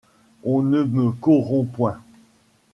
[0.45, 2.01] On ne me corrompt point.